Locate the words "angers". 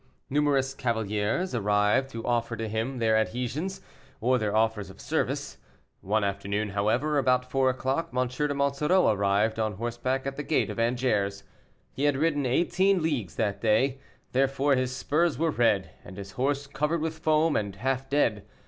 10.79-11.43